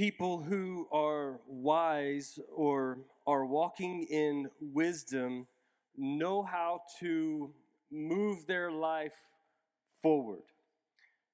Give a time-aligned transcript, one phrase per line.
[0.00, 5.46] people who are wise or are walking in wisdom
[5.94, 7.52] know how to
[7.92, 9.12] move their life
[10.00, 10.40] forward.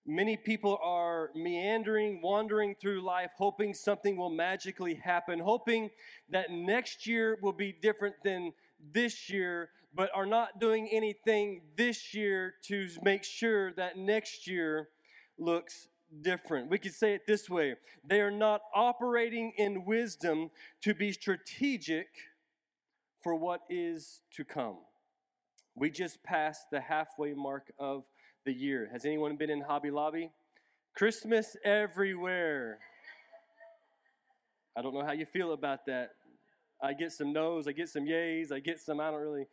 [0.05, 5.91] Many people are meandering, wandering through life, hoping something will magically happen, hoping
[6.29, 8.53] that next year will be different than
[8.93, 14.89] this year, but are not doing anything this year to make sure that next year
[15.39, 15.87] looks
[16.23, 16.71] different.
[16.71, 20.51] We could say it this way they are not operating in wisdom
[20.83, 22.09] to be strategic
[23.23, 24.79] for what is to come.
[25.75, 28.05] We just passed the halfway mark of
[28.45, 28.89] the year.
[28.93, 30.31] Has anyone been in Hobby Lobby?
[30.95, 32.79] Christmas everywhere.
[34.77, 36.11] I don't know how you feel about that.
[36.83, 39.47] I get some no's, I get some yays, I get some I don't really.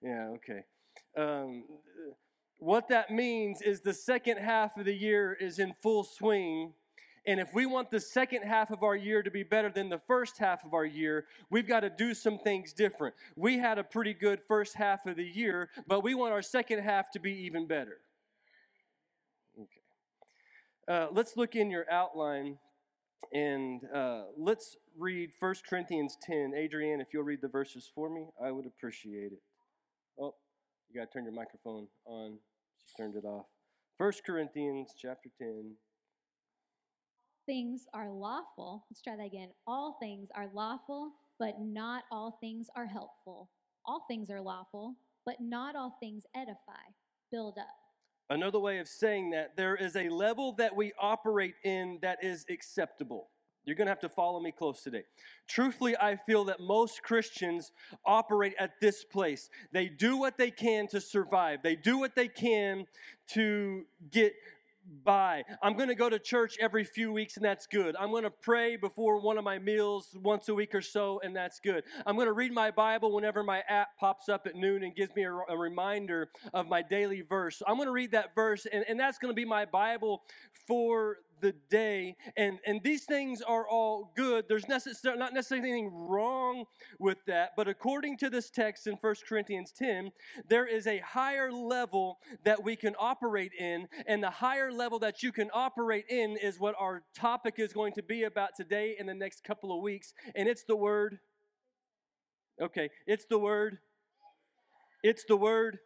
[0.00, 0.64] Yeah, okay.
[1.16, 1.64] Um,
[2.58, 6.72] what that means is the second half of the year is in full swing.
[7.26, 9.98] And if we want the second half of our year to be better than the
[9.98, 13.14] first half of our year, we've got to do some things different.
[13.36, 16.80] We had a pretty good first half of the year, but we want our second
[16.80, 17.98] half to be even better.
[19.56, 19.80] Okay.
[20.88, 22.58] Uh, let's look in your outline
[23.32, 26.54] and uh, let's read 1 Corinthians 10.
[26.56, 29.42] Adrienne, if you'll read the verses for me, I would appreciate it.
[30.18, 30.34] Oh,
[30.88, 32.38] you got to turn your microphone on.
[32.96, 33.46] Turned it off.
[33.98, 35.74] 1 Corinthians chapter 10.
[37.46, 38.84] Things are lawful.
[38.90, 39.48] Let's try that again.
[39.66, 43.50] All things are lawful, but not all things are helpful.
[43.86, 46.92] All things are lawful, but not all things edify,
[47.32, 47.74] build up.
[48.30, 52.44] Another way of saying that, there is a level that we operate in that is
[52.50, 53.30] acceptable.
[53.68, 55.02] You're going to have to follow me close today.
[55.46, 57.70] Truthfully, I feel that most Christians
[58.02, 59.50] operate at this place.
[59.72, 62.86] They do what they can to survive, they do what they can
[63.34, 64.32] to get
[65.04, 65.42] by.
[65.62, 67.94] I'm going to go to church every few weeks, and that's good.
[67.96, 71.36] I'm going to pray before one of my meals once a week or so, and
[71.36, 71.84] that's good.
[72.06, 75.14] I'm going to read my Bible whenever my app pops up at noon and gives
[75.14, 77.62] me a, a reminder of my daily verse.
[77.66, 80.22] I'm going to read that verse, and, and that's going to be my Bible
[80.66, 82.16] for the day.
[82.36, 84.46] And, and these things are all good.
[84.48, 86.64] There's necessar- not necessarily anything wrong
[86.98, 87.50] with that.
[87.56, 90.12] But according to this text in 1 Corinthians 10,
[90.48, 93.88] there is a higher level that we can operate in.
[94.06, 97.92] And the higher level that you can operate in is what our topic is going
[97.94, 100.14] to be about today in the next couple of weeks.
[100.34, 101.18] And it's the word.
[102.60, 103.78] Okay, it's the word.
[105.02, 105.78] It's the word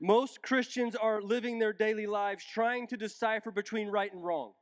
[0.00, 4.52] most Christians are living their daily lives trying to decipher between right and wrong.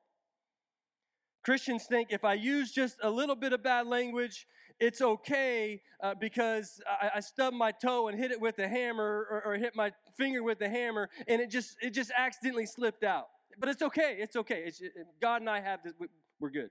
[1.45, 4.47] Christians think if I use just a little bit of bad language,
[4.81, 9.27] it's okay uh, because I, I stubbed my toe and hit it with a hammer
[9.31, 13.05] or, or hit my finger with a hammer and it just it just accidentally slipped
[13.05, 13.27] out.
[13.59, 14.17] But it's okay.
[14.19, 14.65] It's okay.
[14.67, 15.93] It's, it, God and I have this.
[16.41, 16.71] We're good.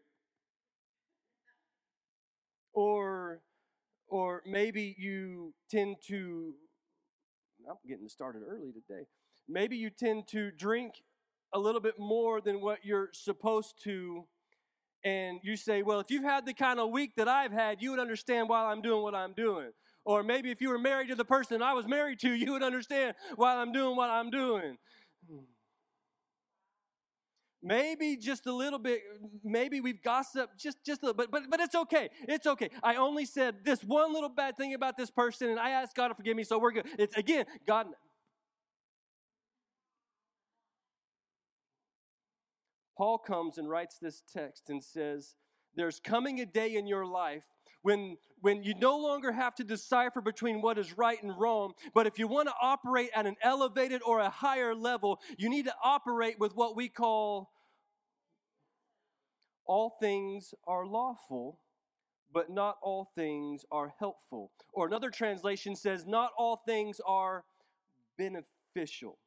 [2.73, 3.41] Or
[4.07, 6.53] or maybe you tend to
[7.69, 9.05] I'm getting started early today.
[9.47, 11.03] Maybe you tend to drink
[11.53, 14.25] a little bit more than what you're supposed to.
[15.03, 17.91] And you say, well, if you've had the kind of week that I've had, you
[17.91, 19.71] would understand why I'm doing what I'm doing.
[20.05, 22.63] Or maybe if you were married to the person I was married to, you would
[22.63, 24.77] understand why I'm doing what I'm doing.
[25.29, 25.43] Hmm.
[27.65, 29.01] Maybe just a little bit,
[29.41, 32.09] maybe we've gossiped just, just a little bit, but, but it's okay.
[32.27, 32.69] It's okay.
[32.83, 36.09] I only said this one little bad thing about this person, and I asked God
[36.09, 36.87] to forgive me, so we're good.
[36.99, 37.87] It's again, God.
[42.97, 45.35] Paul comes and writes this text and says,
[45.73, 47.45] There's coming a day in your life
[47.83, 52.07] when, when you no longer have to decipher between what is right and wrong, but
[52.07, 55.75] if you want to operate at an elevated or a higher level, you need to
[55.83, 57.51] operate with what we call
[59.65, 61.59] all things are lawful,
[62.33, 64.51] but not all things are helpful.
[64.73, 67.43] Or another translation says, not all things are
[68.17, 69.19] beneficial.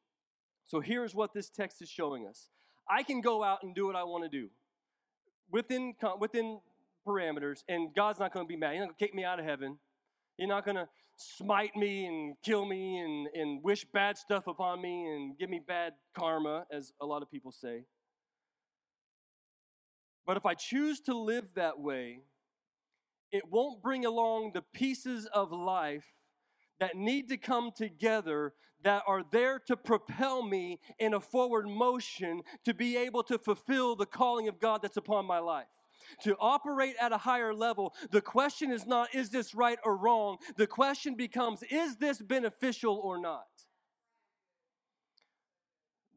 [0.65, 2.49] So here's what this text is showing us
[2.89, 4.49] I can go out and do what I want to do
[5.51, 6.59] within, within
[7.07, 8.73] parameters, and God's not going to be mad.
[8.73, 9.77] He's not going to kick me out of heaven.
[10.37, 14.81] He's not going to smite me and kill me and, and wish bad stuff upon
[14.81, 17.85] me and give me bad karma, as a lot of people say.
[20.25, 22.19] But if I choose to live that way,
[23.31, 26.13] it won't bring along the pieces of life
[26.79, 32.41] that need to come together that are there to propel me in a forward motion
[32.63, 35.65] to be able to fulfill the calling of God that's upon my life.
[36.23, 40.37] To operate at a higher level, the question is not, is this right or wrong?
[40.55, 43.47] The question becomes, is this beneficial or not?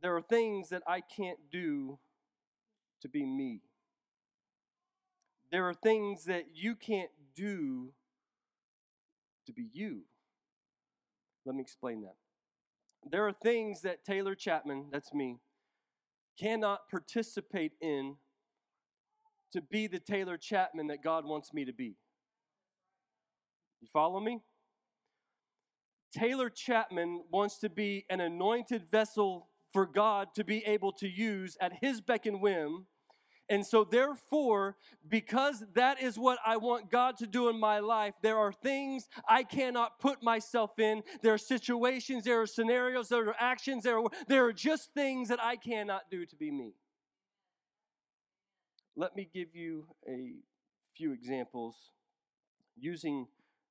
[0.03, 1.99] There are things that I can't do
[3.03, 3.63] to be me.
[5.51, 7.93] there are things that you can't do
[9.47, 10.03] to be you.
[11.45, 12.15] Let me explain that.
[13.11, 15.39] There are things that Taylor Chapman, that's me,
[16.39, 18.17] cannot participate in
[19.53, 21.97] to be the Taylor Chapman that God wants me to be.
[23.81, 24.41] You follow me?
[26.13, 31.57] Taylor Chapman wants to be an anointed vessel for God to be able to use
[31.61, 32.87] at his beck and whim.
[33.49, 34.77] And so, therefore,
[35.09, 39.09] because that is what I want God to do in my life, there are things
[39.29, 41.03] I cannot put myself in.
[41.21, 45.29] There are situations, there are scenarios, there are actions, there are, there are just things
[45.31, 46.75] that I cannot do to be me.
[48.97, 50.35] Let me give you a
[50.97, 51.77] few examples
[52.79, 53.27] using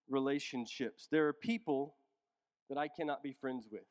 [0.09, 1.07] relationships.
[1.11, 1.95] There are people
[2.69, 3.83] that I cannot be friends with.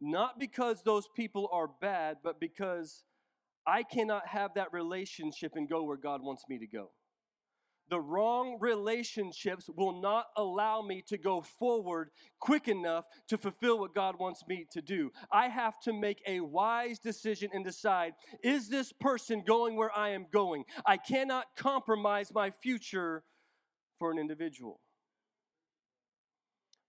[0.00, 3.04] Not because those people are bad, but because
[3.66, 6.90] I cannot have that relationship and go where God wants me to go.
[7.90, 13.94] The wrong relationships will not allow me to go forward quick enough to fulfill what
[13.94, 15.10] God wants me to do.
[15.32, 18.12] I have to make a wise decision and decide
[18.42, 20.64] is this person going where I am going?
[20.86, 23.24] I cannot compromise my future
[23.98, 24.80] for an individual.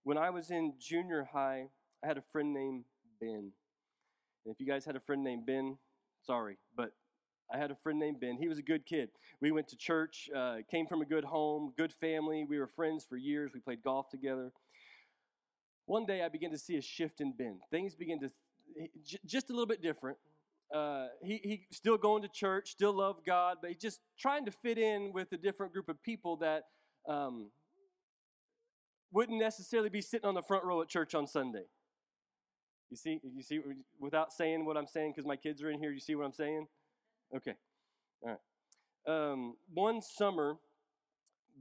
[0.02, 1.68] When I was in junior high,
[2.02, 2.84] I had a friend named
[3.20, 3.52] Ben.
[4.44, 5.76] And if you guys had a friend named Ben,
[6.26, 6.92] sorry, but
[7.52, 8.36] I had a friend named Ben.
[8.38, 9.10] He was a good kid.
[9.40, 12.44] We went to church, uh, came from a good home, good family.
[12.48, 13.50] We were friends for years.
[13.52, 14.52] We played golf together.
[15.86, 17.58] One day I began to see a shift in Ben.
[17.70, 18.30] Things began to,
[19.26, 20.18] just a little bit different.
[20.72, 24.52] Uh, he, he still going to church, still loved God, but he just trying to
[24.52, 26.64] fit in with a different group of people that
[27.08, 27.50] um,
[29.12, 31.64] wouldn't necessarily be sitting on the front row at church on Sunday.
[32.90, 33.60] You see, you see,
[33.98, 36.32] without saying what I'm saying, because my kids are in here, you see what I'm
[36.32, 36.66] saying?
[37.34, 37.54] Okay,
[38.22, 38.38] all right.
[39.06, 40.56] Um, one summer,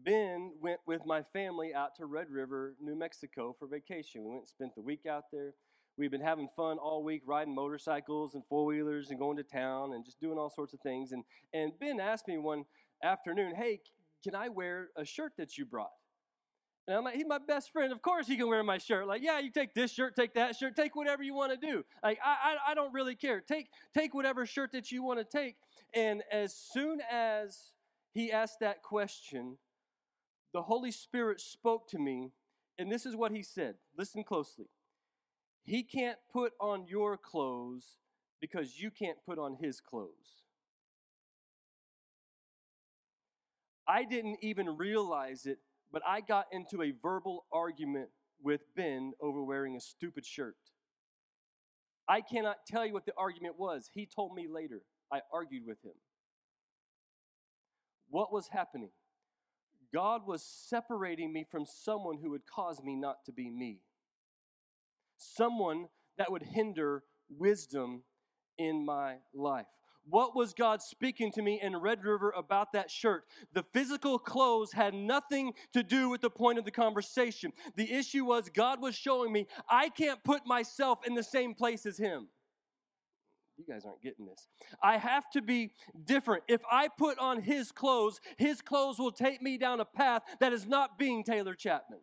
[0.03, 4.23] Ben went with my family out to Red River, New Mexico for vacation.
[4.23, 5.53] We went and spent the week out there.
[5.97, 9.93] We've been having fun all week, riding motorcycles and four wheelers and going to town
[9.93, 11.11] and just doing all sorts of things.
[11.11, 11.23] And,
[11.53, 12.65] and Ben asked me one
[13.03, 13.81] afternoon, Hey,
[14.23, 15.91] can I wear a shirt that you brought?
[16.89, 17.91] And I'm like, he's my best friend.
[17.91, 19.05] Of course he can wear my shirt.
[19.05, 21.85] Like, yeah, you take this shirt, take that shirt, take whatever you want to do.
[22.01, 23.41] Like, I, I, I don't really care.
[23.41, 25.57] Take, take whatever shirt that you want to take.
[25.93, 27.73] And as soon as
[28.11, 29.59] he asked that question,
[30.51, 32.31] the Holy Spirit spoke to me,
[32.79, 33.75] and this is what he said.
[33.95, 34.65] Listen closely.
[35.63, 37.97] He can't put on your clothes
[38.41, 40.41] because you can't put on his clothes.
[43.87, 45.59] I didn't even realize it
[45.91, 48.09] but I got into a verbal argument
[48.41, 50.55] with Ben over wearing a stupid shirt.
[52.07, 53.89] I cannot tell you what the argument was.
[53.93, 54.81] He told me later.
[55.11, 55.93] I argued with him.
[58.09, 58.89] What was happening?
[59.93, 63.79] God was separating me from someone who would cause me not to be me.
[65.17, 65.87] Someone
[66.17, 68.03] that would hinder wisdom
[68.57, 69.65] in my life.
[70.09, 73.25] What was God speaking to me in Red River about that shirt?
[73.53, 77.53] The physical clothes had nothing to do with the point of the conversation.
[77.75, 81.85] The issue was God was showing me I can't put myself in the same place
[81.85, 82.27] as Him.
[83.57, 84.47] You guys aren't getting this.
[84.81, 85.73] I have to be
[86.05, 86.43] different.
[86.47, 90.53] If I put on His clothes, His clothes will take me down a path that
[90.53, 91.99] is not being Taylor Chapman.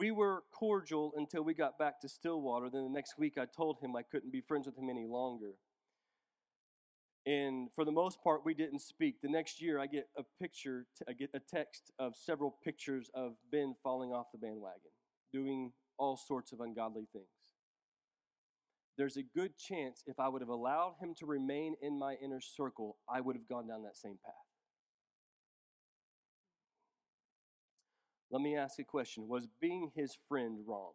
[0.00, 2.70] We were cordial until we got back to Stillwater.
[2.70, 5.52] Then the next week, I told him I couldn't be friends with him any longer.
[7.26, 9.20] And for the most part, we didn't speak.
[9.20, 13.34] The next year, I get a picture, I get a text of several pictures of
[13.52, 14.90] Ben falling off the bandwagon,
[15.34, 17.26] doing all sorts of ungodly things.
[18.96, 22.40] There's a good chance if I would have allowed him to remain in my inner
[22.40, 24.49] circle, I would have gone down that same path.
[28.30, 30.92] Let me ask a question Was being his friend wrong?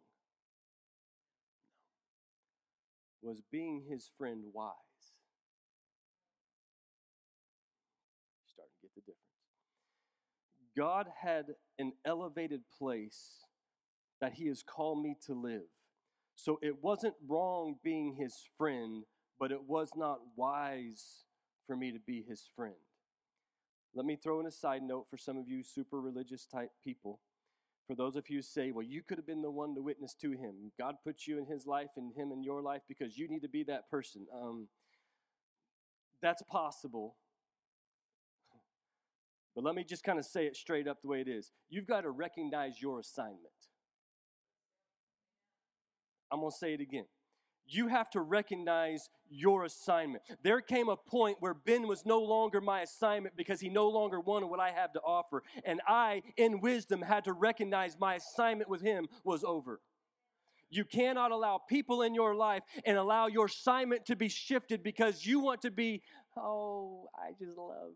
[3.22, 3.28] No.
[3.30, 4.74] Was being his friend wise?
[8.40, 9.18] You're starting to get the difference.
[10.76, 11.46] God had
[11.78, 13.44] an elevated place
[14.20, 15.68] that he has called me to live.
[16.34, 19.04] So it wasn't wrong being his friend,
[19.38, 21.24] but it was not wise
[21.66, 22.76] for me to be his friend.
[23.96, 27.18] Let me throw in a side note for some of you super religious type people.
[27.86, 30.12] For those of you who say, well, you could have been the one to witness
[30.20, 30.72] to him.
[30.78, 33.48] God put you in his life and him in your life because you need to
[33.48, 34.26] be that person.
[34.34, 34.68] Um,
[36.20, 37.16] that's possible.
[39.54, 41.50] But let me just kind of say it straight up the way it is.
[41.70, 43.40] You've got to recognize your assignment.
[46.30, 47.06] I'm going to say it again.
[47.68, 50.22] You have to recognize your assignment.
[50.42, 54.20] There came a point where Ben was no longer my assignment because he no longer
[54.20, 55.42] wanted what I had to offer.
[55.64, 59.80] And I, in wisdom, had to recognize my assignment with him was over.
[60.70, 65.24] You cannot allow people in your life and allow your assignment to be shifted because
[65.24, 66.02] you want to be,
[66.36, 67.92] oh, I just love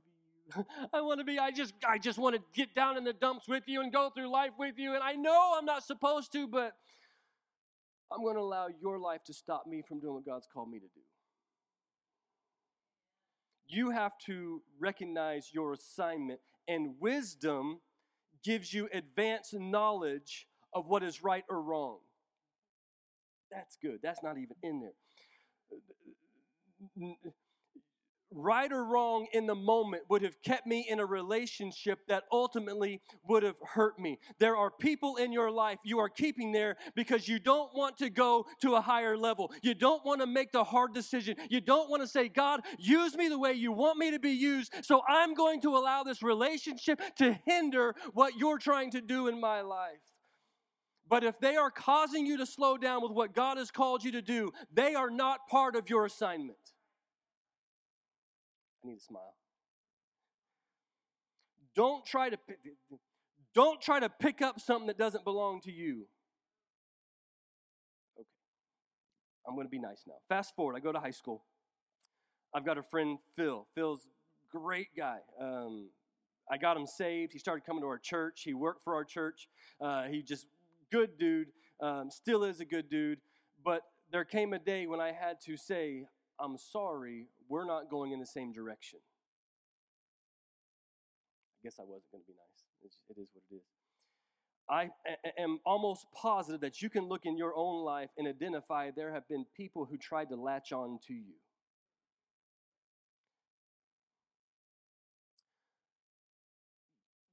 [0.56, 0.64] you.
[0.92, 3.48] I want to be, I just, I just want to get down in the dumps
[3.48, 4.94] with you and go through life with you.
[4.94, 6.74] And I know I'm not supposed to, but
[8.12, 10.78] I'm going to allow your life to stop me from doing what God's called me
[10.78, 11.00] to do.
[13.68, 17.80] You have to recognize your assignment, and wisdom
[18.42, 21.98] gives you advanced knowledge of what is right or wrong.
[23.52, 24.00] That's good.
[24.02, 24.94] That's not even in there
[28.32, 33.00] right or wrong in the moment would have kept me in a relationship that ultimately
[33.28, 34.18] would have hurt me.
[34.38, 38.10] There are people in your life you are keeping there because you don't want to
[38.10, 39.52] go to a higher level.
[39.62, 41.36] You don't want to make the hard decision.
[41.48, 44.30] You don't want to say, God, use me the way you want me to be
[44.30, 44.72] used.
[44.82, 49.40] So I'm going to allow this relationship to hinder what you're trying to do in
[49.40, 50.00] my life.
[51.08, 54.12] But if they are causing you to slow down with what God has called you
[54.12, 56.56] to do, they are not part of your assignment.
[58.82, 59.34] I need a smile.
[61.74, 62.38] Don't try to
[63.54, 66.06] don't try to pick up something that doesn't belong to you.
[68.18, 68.26] Okay.
[69.46, 70.14] I'm going to be nice now.
[70.28, 71.44] Fast forward, I go to high school.
[72.54, 73.66] I've got a friend, Phil.
[73.74, 74.06] Phil's
[74.50, 75.18] great guy.
[75.40, 75.90] Um,
[76.50, 77.32] I got him saved.
[77.32, 78.42] He started coming to our church.
[78.44, 79.48] He worked for our church.
[79.80, 80.46] Uh, he just
[80.90, 81.48] good dude.
[81.80, 83.20] Um, still is a good dude.
[83.64, 86.06] But there came a day when I had to say,
[86.42, 88.98] I'm sorry, we're not going in the same direction.
[91.54, 92.64] I guess I wasn't going to be nice.
[92.82, 93.62] It's, it is what it is.
[94.68, 94.90] I
[95.36, 99.28] am almost positive that you can look in your own life and identify there have
[99.28, 101.34] been people who tried to latch on to you.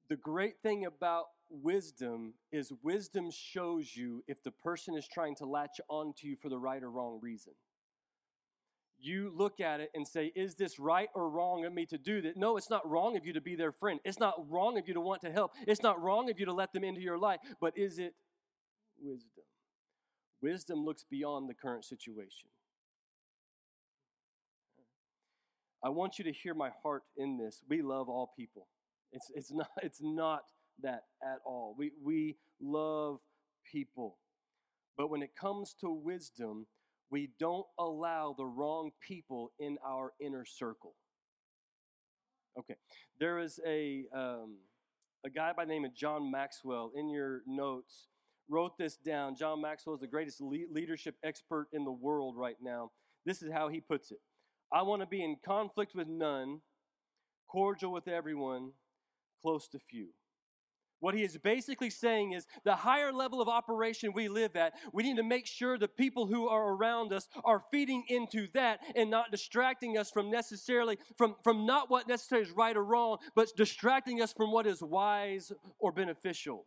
[0.10, 5.46] The great thing about wisdom is wisdom shows you if the person is trying to
[5.46, 7.54] latch on to you for the right or wrong reason
[9.00, 12.22] you look at it and say, Is this right or wrong of me to do
[12.22, 12.38] that?
[12.38, 14.00] No, it's not wrong of you to be their friend.
[14.04, 15.52] It's not wrong of you to want to help.
[15.68, 17.40] It's not wrong of you to let them into your life.
[17.62, 18.14] But is it
[19.00, 19.44] wisdom?
[20.42, 22.50] Wisdom looks beyond the current situation.
[25.84, 27.64] I want you to hear my heart in this.
[27.70, 28.68] We love all people.
[29.12, 30.44] It's, it's, not, it's not
[30.82, 31.76] that at all.
[31.78, 33.20] We, we love
[33.72, 34.18] people.
[34.98, 36.66] But when it comes to wisdom,
[37.10, 40.96] we don't allow the wrong people in our inner circle.
[42.60, 42.76] Okay,
[43.20, 44.58] there is a um,
[45.26, 48.08] a guy by the name of John Maxwell in your notes
[48.50, 49.36] wrote this down.
[49.36, 52.92] John Maxwell is the greatest le- leadership expert in the world right now.
[53.26, 54.20] This is how he puts it:
[54.74, 56.62] I want to be in conflict with none,
[57.48, 58.72] cordial with everyone,
[59.42, 60.10] close to few.
[61.00, 65.04] What he is basically saying is the higher level of operation we live at, we
[65.04, 69.10] need to make sure the people who are around us are feeding into that and
[69.10, 73.50] not distracting us from necessarily, from, from not what necessarily is right or wrong, but
[73.56, 76.66] distracting us from what is wise or beneficial.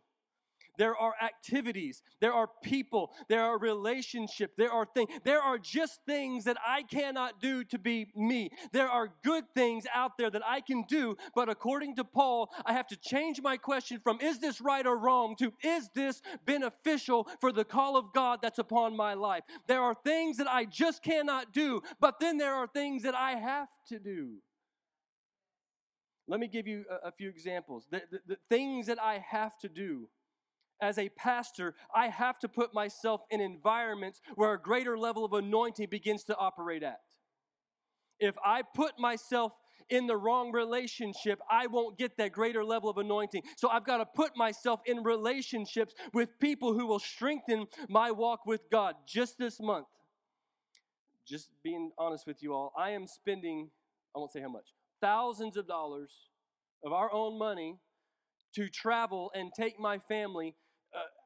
[0.77, 5.09] There are activities, there are people, there are relationships, there are things.
[5.23, 8.51] There are just things that I cannot do to be me.
[8.71, 12.73] There are good things out there that I can do, but according to Paul, I
[12.73, 17.27] have to change my question from is this right or wrong to is this beneficial
[17.39, 19.43] for the call of God that's upon my life.
[19.67, 23.31] There are things that I just cannot do, but then there are things that I
[23.31, 24.37] have to do.
[26.27, 27.85] Let me give you a, a few examples.
[27.91, 30.07] The, the, the things that I have to do
[30.81, 35.33] as a pastor, I have to put myself in environments where a greater level of
[35.33, 36.99] anointing begins to operate at.
[38.19, 39.53] If I put myself
[39.89, 43.43] in the wrong relationship, I won't get that greater level of anointing.
[43.57, 48.45] So I've got to put myself in relationships with people who will strengthen my walk
[48.45, 48.95] with God.
[49.07, 49.87] Just this month,
[51.27, 53.69] just being honest with you all, I am spending,
[54.15, 56.29] I won't say how much, thousands of dollars
[56.83, 57.77] of our own money
[58.55, 60.55] to travel and take my family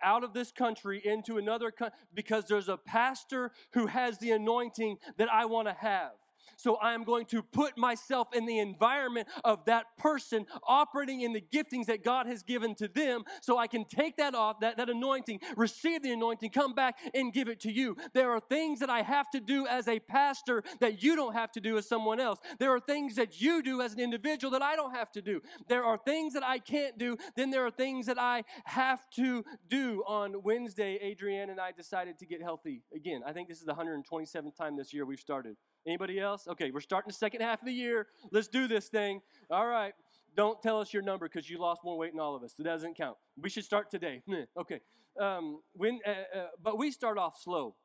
[0.06, 4.98] out of this country into another country because there's a pastor who has the anointing
[5.18, 6.12] that I want to have.
[6.58, 11.34] So I am going to put myself in the environment of that person operating in
[11.34, 14.78] the giftings that God has given to them so I can take that off, that,
[14.78, 17.98] that anointing, receive the anointing, come back and give it to you.
[18.14, 21.52] There are things that I have to do as a pastor that you don't have
[21.54, 22.40] to do as someone else.
[22.60, 25.42] There are things that you do as an individual that I don't have to do.
[25.68, 27.18] There are things that I can't do.
[27.36, 30.04] Then there are things that I have to do.
[30.08, 33.22] On Wednesday, Adrienne and I decided to get healthy again.
[33.26, 35.56] I think this is the 127th time this year we've started.
[35.86, 36.48] Anybody else?
[36.48, 38.08] Okay, we're starting the second half of the year.
[38.32, 39.22] Let's do this thing.
[39.52, 39.94] All right.
[40.36, 42.56] Don't tell us your number because you lost more weight than all of us.
[42.60, 43.18] It doesn't count.
[43.42, 44.22] We should start today.
[44.58, 44.82] okay.
[45.20, 47.76] Um, when, uh, uh, but we start off slow.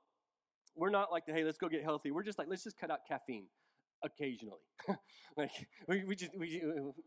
[0.75, 2.11] We're not like the hey, let's go get healthy.
[2.11, 3.47] We're just like let's just cut out caffeine
[4.03, 4.61] occasionally.
[5.37, 5.51] like
[5.87, 6.63] we, we just we,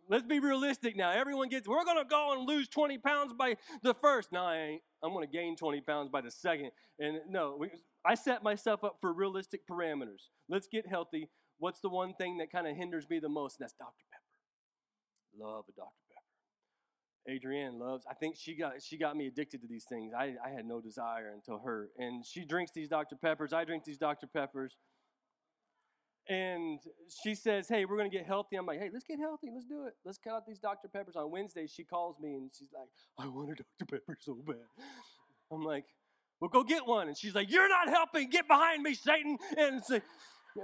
[0.09, 1.11] let's be realistic now.
[1.11, 4.31] Everyone gets we're gonna go and lose 20 pounds by the first.
[4.31, 4.81] No, I ain't.
[5.03, 6.71] I'm gonna gain 20 pounds by the second.
[6.99, 7.69] And no, we,
[8.05, 10.29] I set myself up for realistic parameters.
[10.49, 11.29] Let's get healthy.
[11.57, 13.59] What's the one thing that kind of hinders me the most?
[13.59, 14.03] And that's Dr.
[14.11, 15.45] Pepper.
[15.45, 15.89] Love a Dr.
[16.09, 17.35] Pepper.
[17.35, 18.05] Adrienne loves.
[18.09, 20.13] I think she got she got me addicted to these things.
[20.17, 23.15] I, I had no desire until her, and she drinks these Dr.
[23.15, 23.53] Peppers.
[23.53, 24.27] I drink these Dr.
[24.27, 24.75] Peppers
[26.29, 26.79] and
[27.23, 28.55] she says, Hey, we're going to get healthy.
[28.55, 29.49] I'm like, Hey, let's get healthy.
[29.53, 29.93] Let's do it.
[30.05, 30.87] Let's cut out these Dr.
[30.87, 31.15] Peppers.
[31.15, 33.85] On Wednesday, she calls me and she's like, I want a Dr.
[33.91, 34.55] Pepper so bad.
[35.51, 35.85] I'm like,
[36.39, 37.07] Well, go get one.
[37.07, 38.29] And she's like, You're not helping.
[38.29, 39.37] Get behind me, Satan.
[39.57, 39.81] And
[40.55, 40.63] yeah.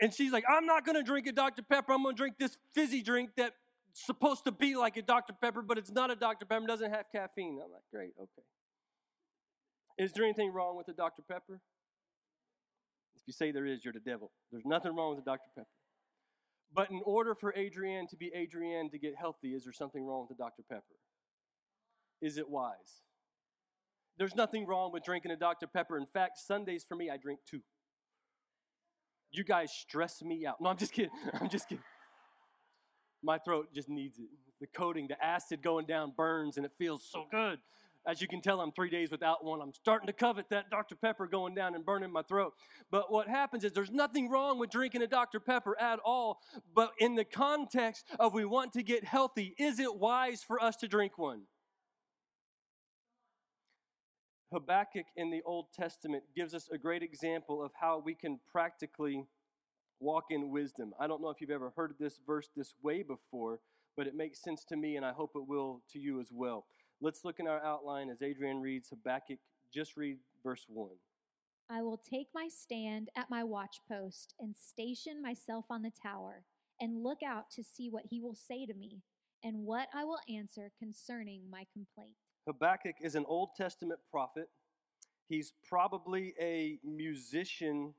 [0.00, 1.62] And she's like, I'm not going to drink a Dr.
[1.62, 1.92] Pepper.
[1.92, 3.54] I'm going to drink this fizzy drink that's
[3.92, 5.34] supposed to be like a Dr.
[5.40, 6.46] Pepper, but it's not a Dr.
[6.46, 6.64] Pepper.
[6.64, 7.60] It doesn't have caffeine.
[7.62, 8.42] I'm like, Great, okay.
[9.98, 11.22] Is there anything wrong with a Dr.
[11.22, 11.60] Pepper?
[13.22, 14.32] If you say there is, you're the devil.
[14.50, 15.48] There's nothing wrong with the Dr.
[15.56, 15.68] Pepper.
[16.74, 20.26] But in order for Adrienne to be Adrienne to get healthy, is there something wrong
[20.26, 20.62] with the Dr.
[20.68, 20.96] Pepper?
[22.20, 23.02] Is it wise?
[24.18, 25.66] There's nothing wrong with drinking a Dr.
[25.66, 25.96] Pepper.
[25.96, 27.60] In fact, Sundays for me, I drink two.
[29.30, 30.60] You guys stress me out.
[30.60, 31.10] No, I'm just kidding.
[31.40, 31.84] I'm just kidding.
[33.22, 34.26] My throat just needs it.
[34.60, 37.58] The coating, the acid going down burns, and it feels so good.
[38.04, 39.60] As you can tell, I'm three days without one.
[39.60, 40.96] I'm starting to covet that Dr.
[40.96, 42.54] Pepper going down and burning my throat.
[42.90, 45.38] But what happens is there's nothing wrong with drinking a Dr.
[45.38, 46.40] Pepper at all.
[46.74, 50.74] But in the context of we want to get healthy, is it wise for us
[50.76, 51.42] to drink one?
[54.52, 59.26] Habakkuk in the Old Testament gives us a great example of how we can practically
[60.00, 60.92] walk in wisdom.
[60.98, 63.60] I don't know if you've ever heard this verse this way before,
[63.96, 66.66] but it makes sense to me, and I hope it will to you as well.
[67.02, 69.40] Let's look in our outline as Adrienne reads Habakkuk.
[69.74, 70.88] Just read verse 1.
[71.68, 76.44] I will take my stand at my watchpost and station myself on the tower
[76.80, 79.02] and look out to see what he will say to me
[79.42, 82.14] and what I will answer concerning my complaint.
[82.46, 84.46] Habakkuk is an Old Testament prophet.
[85.28, 87.94] He's probably a musician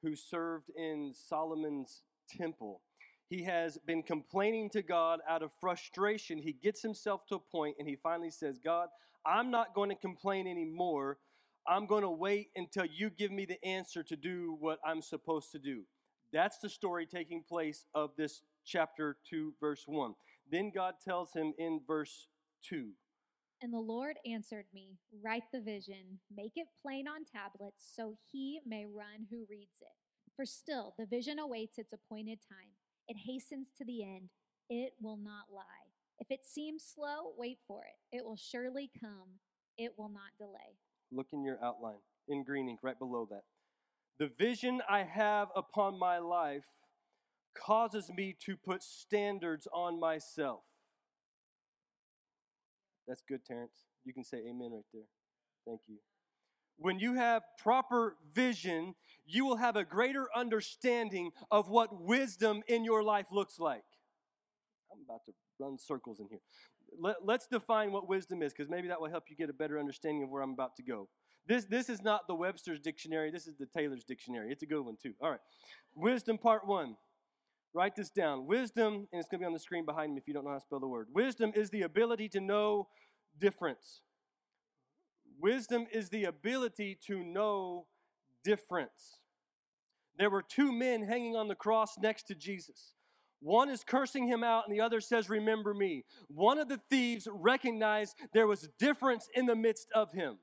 [0.00, 2.82] who served in Solomon's temple.
[3.28, 6.38] He has been complaining to God out of frustration.
[6.38, 8.88] He gets himself to a point and he finally says, God,
[9.24, 11.18] I'm not going to complain anymore.
[11.66, 15.50] I'm going to wait until you give me the answer to do what I'm supposed
[15.52, 15.84] to do.
[16.32, 20.14] That's the story taking place of this chapter 2, verse 1.
[20.50, 22.26] Then God tells him in verse
[22.68, 22.90] 2
[23.62, 28.60] And the Lord answered me, Write the vision, make it plain on tablets, so he
[28.66, 29.96] may run who reads it.
[30.36, 32.72] For still the vision awaits its appointed time.
[33.08, 34.30] It hastens to the end.
[34.68, 35.92] It will not lie.
[36.18, 38.16] If it seems slow, wait for it.
[38.16, 39.40] It will surely come.
[39.76, 40.78] It will not delay.
[41.10, 43.42] Look in your outline in green ink right below that.
[44.18, 46.66] The vision I have upon my life
[47.54, 50.62] causes me to put standards on myself.
[53.06, 53.84] That's good, Terrence.
[54.04, 55.08] You can say amen right there.
[55.66, 55.98] Thank you.
[56.76, 58.94] When you have proper vision,
[59.26, 63.84] you will have a greater understanding of what wisdom in your life looks like.
[64.92, 66.40] I'm about to run circles in here.
[67.00, 69.78] Let, us define what wisdom is because maybe that will help you get a better
[69.78, 71.08] understanding of where I'm about to go.
[71.46, 74.50] This, this is not the Webster's dictionary, this is the Taylor's dictionary.
[74.50, 75.14] It's a good one, too.
[75.20, 75.40] All right.
[75.94, 76.96] Wisdom, part one.
[77.74, 78.46] Write this down.
[78.46, 80.50] Wisdom, and it's going to be on the screen behind me if you don't know
[80.50, 81.08] how to spell the word.
[81.12, 82.86] Wisdom is the ability to know
[83.38, 84.00] difference.
[85.40, 87.86] Wisdom is the ability to know
[88.44, 89.18] difference.
[90.18, 92.94] There were two men hanging on the cross next to Jesus.
[93.40, 96.04] One is cursing him out, and the other says, Remember me.
[96.28, 100.38] One of the thieves recognized there was difference in the midst of him.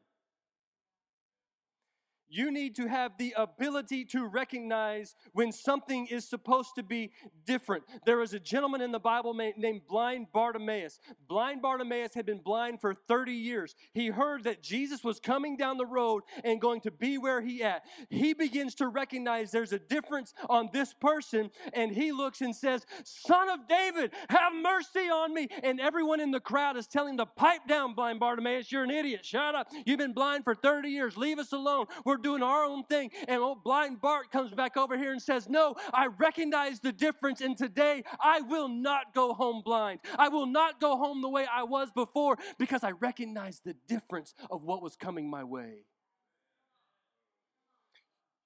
[2.32, 7.12] You need to have the ability to recognize when something is supposed to be
[7.46, 7.84] different.
[8.06, 11.00] There is a gentleman in the Bible named Blind Bartimaeus.
[11.28, 13.76] Blind Bartimaeus had been blind for 30 years.
[13.94, 17.63] He heard that Jesus was coming down the road and going to be where he
[17.63, 17.84] at.
[18.10, 22.86] He begins to recognize there's a difference on this person and he looks and says,
[23.04, 27.17] "Son of David, have mercy on me." And everyone in the crowd is telling him
[27.17, 29.26] to pipe down, Blind Bartimaeus, you're an idiot.
[29.26, 29.67] Shut up.
[29.86, 31.17] You've been blind for 30 years.
[31.17, 31.88] Leave us alone.
[32.06, 33.12] We're doing our own thing.
[33.27, 37.41] And old blind Bart comes back over here and says, No, I recognize the difference.
[37.41, 39.99] And today I will not go home blind.
[40.17, 44.34] I will not go home the way I was before because I recognize the difference
[44.49, 45.86] of what was coming my way.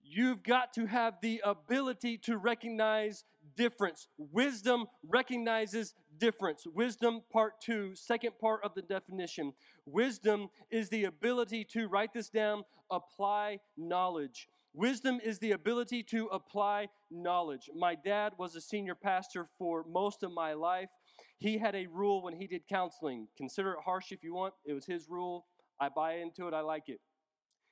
[0.07, 3.23] You've got to have the ability to recognize
[3.56, 4.08] difference.
[4.18, 6.65] Wisdom recognizes difference.
[6.65, 9.54] Wisdom, part two, second part of the definition.
[9.86, 14.48] Wisdom is the ability to, write this down, apply knowledge.
[14.74, 17.70] Wisdom is the ability to apply knowledge.
[17.74, 20.89] My dad was a senior pastor for most of my life.
[21.38, 23.28] He had a rule when he did counseling.
[23.38, 25.46] Consider it harsh if you want, it was his rule.
[25.80, 27.00] I buy into it, I like it.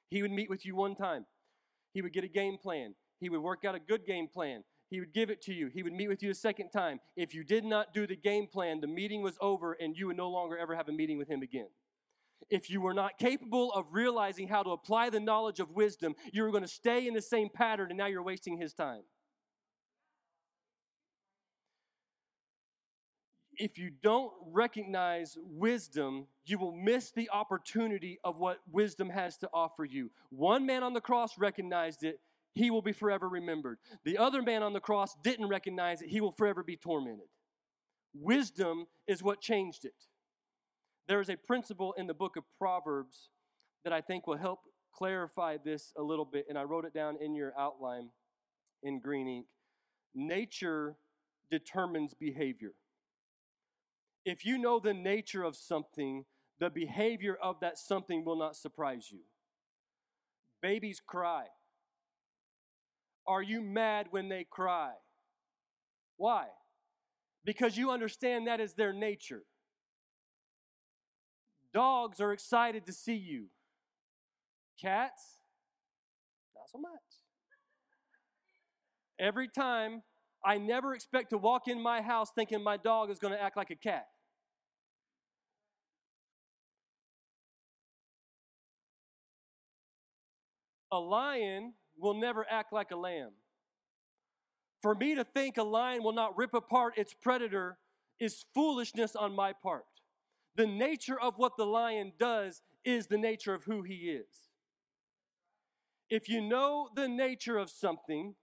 [0.09, 1.25] He would meet with you one time
[1.93, 2.95] he would get a game plan.
[3.19, 4.63] He would work out a good game plan.
[4.93, 5.69] He would give it to you.
[5.73, 6.99] He would meet with you a second time.
[7.15, 10.17] If you did not do the game plan, the meeting was over and you would
[10.17, 11.69] no longer ever have a meeting with him again.
[12.51, 16.43] If you were not capable of realizing how to apply the knowledge of wisdom, you
[16.43, 19.01] were going to stay in the same pattern and now you're wasting his time.
[23.57, 29.49] if you don't recognize wisdom, you will miss the opportunity of what wisdom has to
[29.53, 30.09] offer you.
[30.29, 32.19] One man on the cross recognized it,
[32.53, 33.79] he will be forever remembered.
[34.03, 37.27] The other man on the cross didn't recognize it, he will forever be tormented.
[38.13, 40.05] Wisdom is what changed it.
[41.07, 43.29] There is a principle in the book of Proverbs
[43.83, 44.59] that I think will help
[44.93, 48.09] clarify this a little bit, and I wrote it down in your outline
[48.83, 49.47] in green ink.
[50.13, 50.95] Nature
[51.49, 52.73] determines behavior
[54.25, 56.25] if you know the nature of something,
[56.59, 59.19] the behavior of that something will not surprise you.
[60.61, 61.47] Babies cry.
[63.25, 64.91] Are you mad when they cry?
[66.17, 66.47] Why?
[67.45, 69.43] Because you understand that is their nature.
[71.73, 73.47] Dogs are excited to see you.
[74.79, 75.37] Cats,
[76.55, 76.91] not so much.
[79.19, 80.03] Every time,
[80.45, 83.55] I never expect to walk in my house thinking my dog is going to act
[83.55, 84.07] like a cat.
[90.91, 93.31] A lion will never act like a lamb.
[94.81, 97.77] For me to think a lion will not rip apart its predator
[98.19, 99.85] is foolishness on my part.
[100.55, 104.49] The nature of what the lion does is the nature of who he is.
[106.09, 108.35] If you know the nature of something,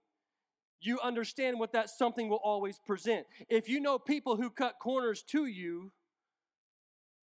[0.81, 3.27] you understand what that something will always present.
[3.47, 5.91] If you know people who cut corners to you,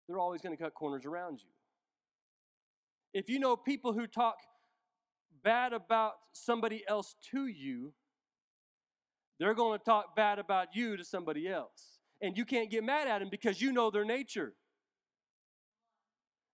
[0.07, 1.51] they're always going to cut corners around you.
[3.13, 4.37] If you know people who talk
[5.43, 7.93] bad about somebody else to you,
[9.39, 11.99] they're going to talk bad about you to somebody else.
[12.21, 14.55] And you can't get mad at them because you know their nature.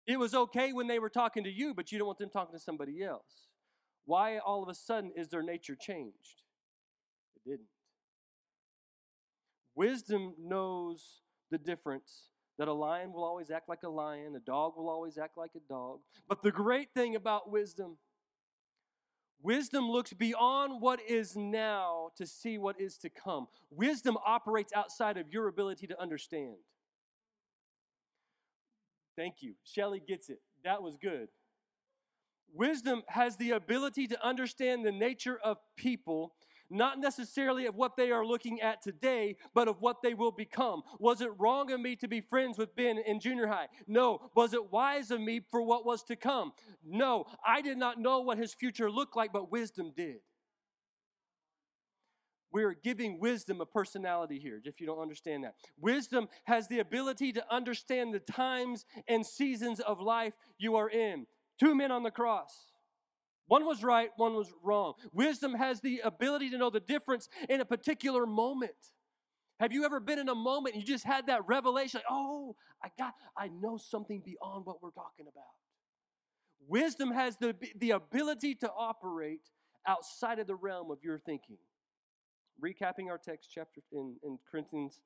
[0.05, 2.53] It was okay when they were talking to you, but you don't want them talking
[2.57, 3.47] to somebody else.
[4.05, 6.41] Why all of a sudden is their nature changed?
[7.37, 7.67] It didn't.
[9.75, 14.73] Wisdom knows the difference that a lion will always act like a lion, a dog
[14.77, 15.99] will always act like a dog.
[16.27, 17.97] But the great thing about wisdom
[19.43, 23.47] Wisdom looks beyond what is now to see what is to come.
[23.69, 26.55] Wisdom operates outside of your ability to understand.
[29.17, 29.55] Thank you.
[29.65, 30.39] Shelley gets it.
[30.63, 31.27] That was good.
[32.53, 36.33] Wisdom has the ability to understand the nature of people
[36.73, 40.81] not necessarily of what they are looking at today, but of what they will become.
[40.99, 43.67] Was it wrong of me to be friends with Ben in junior high?
[43.87, 44.29] No.
[44.35, 46.53] Was it wise of me for what was to come?
[46.83, 47.25] No.
[47.45, 50.17] I did not know what his future looked like, but wisdom did.
[52.51, 55.55] We're giving wisdom a personality here, if you don't understand that.
[55.79, 61.25] Wisdom has the ability to understand the times and seasons of life you are in.
[61.59, 62.72] Two men on the cross.
[63.47, 64.93] One was right, one was wrong.
[65.11, 68.71] Wisdom has the ability to know the difference in a particular moment.
[69.59, 72.55] Have you ever been in a moment and you just had that revelation like, "Oh,
[72.83, 75.55] I got I know something beyond what we're talking about."
[76.67, 79.49] Wisdom has the the ability to operate
[79.85, 81.57] outside of the realm of your thinking.
[82.61, 85.01] Recapping our text chapter in, in Corinthians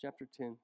[0.00, 0.56] chapter 10.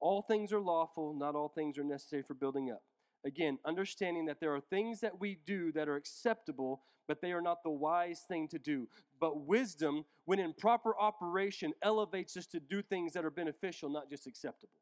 [0.00, 2.82] All things are lawful, not all things are necessary for building up.
[3.24, 7.42] Again, understanding that there are things that we do that are acceptable, but they are
[7.42, 8.88] not the wise thing to do.
[9.20, 14.08] But wisdom, when in proper operation, elevates us to do things that are beneficial, not
[14.08, 14.72] just acceptable.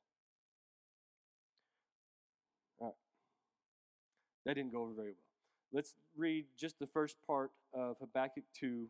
[2.80, 2.94] All right.
[4.46, 5.24] That didn't go over very well.
[5.72, 8.88] Let's read just the first part of Habakkuk 2.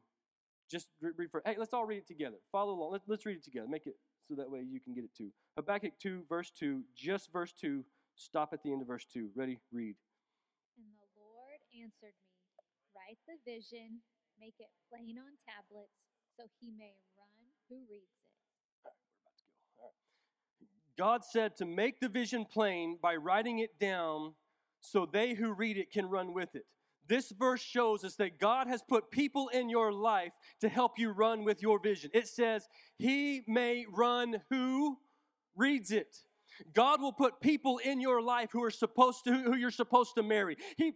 [0.71, 2.37] Just read for, hey, let's all read it together.
[2.53, 2.93] Follow along.
[2.93, 3.67] Let, let's read it together.
[3.67, 3.97] Make it
[4.29, 5.31] so that way you can get it too.
[5.57, 7.83] Habakkuk 2, verse 2, just verse 2
[8.19, 9.31] Stop at the end of verse 2.
[9.35, 9.59] Ready?
[9.73, 9.95] Read.
[10.77, 12.35] And the Lord answered me,
[12.95, 14.03] Write the vision,
[14.41, 15.95] make it plain on tablets,
[16.37, 17.39] so he may run
[17.71, 18.27] who reads it.
[18.85, 19.45] All right, we're about to
[19.79, 19.85] go.
[19.85, 20.99] All right.
[20.99, 24.35] God said to make the vision plain by writing it down
[24.81, 26.67] so they who read it can run with it.
[27.07, 31.11] This verse shows us that God has put people in your life to help you
[31.11, 32.11] run with your vision.
[32.13, 34.99] It says, He may run who
[35.57, 36.19] reads it.
[36.75, 40.23] God will put people in your life who are supposed to who you're supposed to
[40.23, 40.57] marry.
[40.77, 40.93] He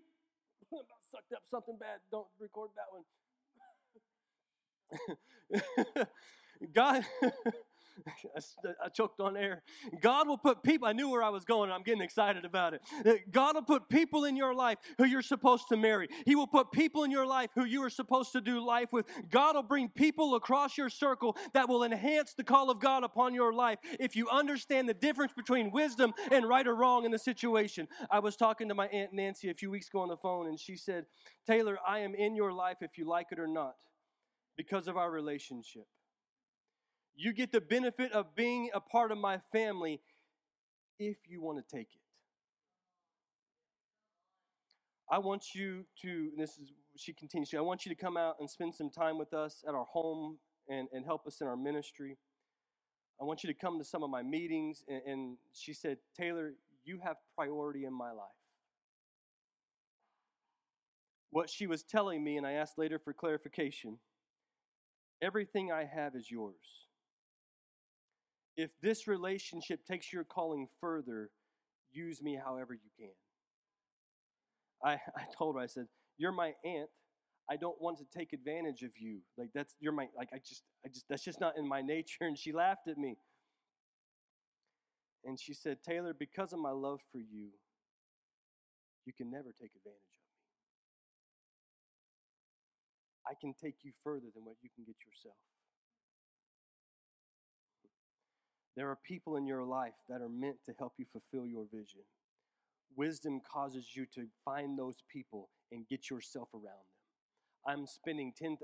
[1.11, 2.01] sucked up something bad.
[2.11, 3.05] Don't record that one.
[6.73, 7.05] God
[8.85, 9.63] I choked on air.
[10.01, 12.83] God will put people, I knew where I was going, I'm getting excited about it.
[13.05, 16.09] Uh, God will put people in your life who you're supposed to marry.
[16.27, 19.07] He will put people in your life who you are supposed to do life with.
[19.31, 23.35] God will bring people across your circle that will enhance the call of God upon
[23.35, 27.19] your life if you understand the difference between wisdom and right or wrong in the
[27.19, 27.89] situation.
[28.11, 30.59] I was talking to my Aunt Nancy a few weeks ago on the phone, and
[30.59, 31.07] she said,
[31.47, 33.75] Taylor, I am in your life if you like it or not
[34.57, 35.87] because of our relationship.
[37.15, 40.01] You get the benefit of being a part of my family
[40.99, 42.01] if you want to take it.
[45.11, 48.49] I want you to, this is, she continues, I want you to come out and
[48.49, 52.17] spend some time with us at our home and, and help us in our ministry.
[53.21, 54.85] I want you to come to some of my meetings.
[54.89, 58.31] And, and she said, Taylor, you have priority in my life.
[61.31, 63.99] What she was telling me, and I asked later for clarification
[65.21, 66.89] everything I have is yours
[68.57, 71.31] if this relationship takes your calling further,
[71.91, 73.13] use me however you can.
[74.85, 75.87] I, I told her, I said,
[76.19, 76.91] You're my aunt.
[77.51, 79.19] I don't want to take advantage of you.
[79.37, 82.25] Like that's you're my like I just I just that's just not in my nature.
[82.25, 83.17] And she laughed at me.
[85.25, 87.51] And she said, Taylor, because of my love for you,
[89.07, 90.33] you can never take advantage of me.
[93.27, 95.37] I can take you further than what you can get yourself.
[98.77, 102.03] There are people in your life that are meant to help you fulfill your vision.
[102.97, 107.03] Wisdom causes you to find those people and get yourself around them.
[107.67, 108.59] I'm spending 10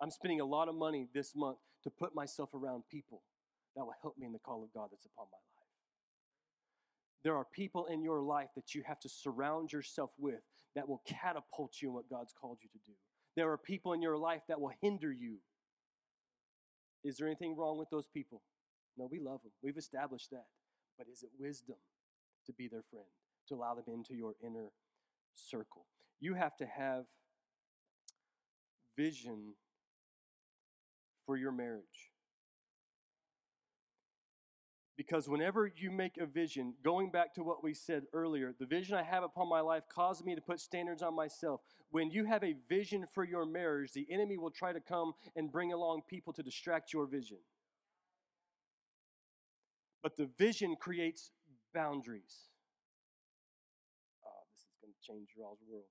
[0.00, 3.22] I'm spending a lot of money this month to put myself around people
[3.74, 5.58] that will help me in the call of God that's upon my life.
[7.24, 10.40] There are people in your life that you have to surround yourself with
[10.76, 12.92] that will catapult you in what God's called you to do.
[13.34, 15.38] There are people in your life that will hinder you.
[17.04, 18.42] Is there anything wrong with those people?
[18.98, 19.52] No, we love them.
[19.62, 20.46] We've established that.
[20.98, 21.76] But is it wisdom
[22.46, 23.06] to be their friend,
[23.48, 24.72] to allow them into your inner
[25.34, 25.86] circle?
[26.20, 27.04] You have to have
[28.96, 29.54] vision
[31.24, 32.10] for your marriage.
[34.96, 38.96] Because whenever you make a vision, going back to what we said earlier, the vision
[38.96, 41.60] I have upon my life caused me to put standards on myself.
[41.92, 45.52] When you have a vision for your marriage, the enemy will try to come and
[45.52, 47.38] bring along people to distract your vision.
[50.02, 51.32] But the vision creates
[51.74, 52.48] boundaries.
[54.24, 55.84] Oh, this is going to change your all's world.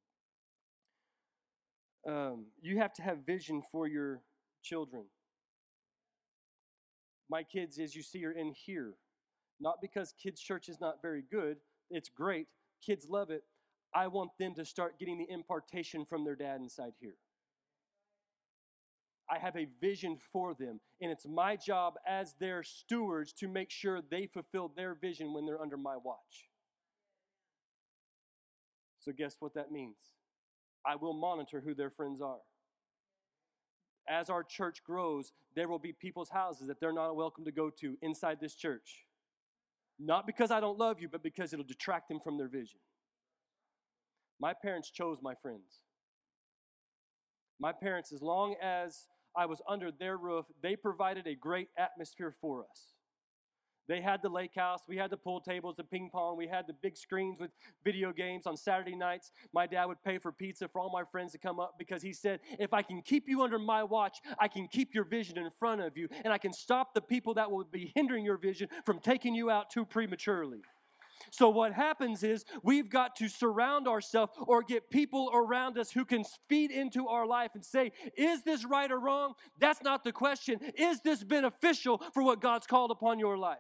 [2.07, 4.21] Um, you have to have vision for your
[4.63, 5.05] children.
[7.29, 8.93] My kids, as you see, are in here.
[9.59, 11.57] Not because kids' church is not very good,
[11.89, 12.47] it's great.
[12.85, 13.43] Kids love it.
[13.93, 17.15] I want them to start getting the impartation from their dad inside here.
[19.29, 20.79] I have a vision for them.
[21.01, 25.45] And it's my job as their stewards to make sure they fulfill their vision when
[25.45, 26.49] they're under my watch.
[28.99, 29.97] So, guess what that means?
[30.85, 32.39] I will monitor who their friends are.
[34.09, 37.69] As our church grows, there will be people's houses that they're not welcome to go
[37.81, 39.05] to inside this church.
[39.99, 42.79] Not because I don't love you, but because it'll detract them from their vision.
[44.39, 45.81] My parents chose my friends.
[47.59, 52.33] My parents, as long as I was under their roof, they provided a great atmosphere
[52.41, 52.93] for us.
[53.87, 56.67] They had the lake house, we had the pool tables, the ping pong, we had
[56.67, 57.51] the big screens with
[57.85, 59.31] video games on Saturday nights.
[59.53, 62.11] My dad would pay for pizza for all my friends to come up because he
[62.11, 65.49] said, If I can keep you under my watch, I can keep your vision in
[65.51, 68.67] front of you, and I can stop the people that will be hindering your vision
[68.85, 70.59] from taking you out too prematurely.
[71.31, 76.05] So, what happens is we've got to surround ourselves or get people around us who
[76.05, 79.33] can feed into our life and say, Is this right or wrong?
[79.59, 80.59] That's not the question.
[80.77, 83.59] Is this beneficial for what God's called upon your life?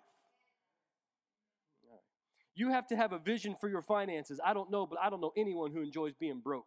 [2.55, 4.39] You have to have a vision for your finances.
[4.43, 6.65] I don't know, but I don't know anyone who enjoys being broke.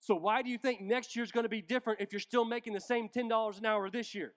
[0.00, 2.74] So, why do you think next year's going to be different if you're still making
[2.74, 4.34] the same $10 an hour this year?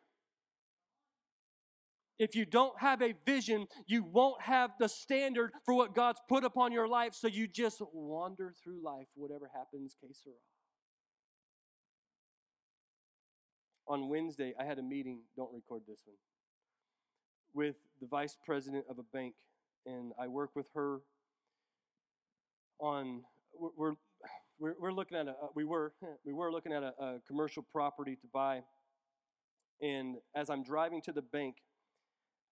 [2.20, 6.44] If you don't have a vision, you won't have the standard for what God's put
[6.44, 10.36] upon your life, so you just wander through life, whatever happens, que sera.
[13.88, 16.18] On Wednesday, I had a meeting, don't record this one,
[17.54, 19.36] with the vice president of a bank,
[19.86, 21.00] and I work with her
[22.82, 23.24] on,
[23.58, 23.94] we're,
[24.60, 25.94] we're, we're looking at a, uh, we were,
[26.26, 28.60] we were looking at a, a commercial property to buy,
[29.82, 31.56] and as I'm driving to the bank,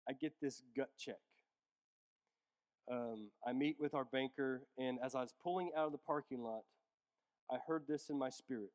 [0.07, 1.19] I get this gut check.
[2.91, 6.43] Um, I meet with our banker, and as I was pulling out of the parking
[6.43, 6.63] lot,
[7.49, 8.71] I heard this in my spirit.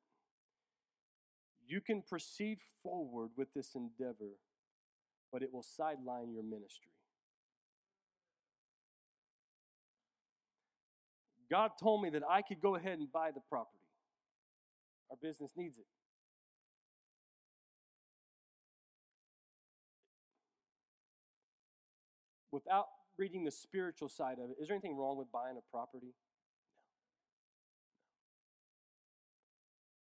[1.66, 4.36] You can proceed forward with this endeavor,
[5.32, 6.92] but it will sideline your ministry.
[11.50, 13.78] God told me that I could go ahead and buy the property.
[15.10, 15.86] Our business needs it.
[22.56, 22.86] Without
[23.18, 26.14] reading the spiritual side of it, is there anything wrong with buying a property?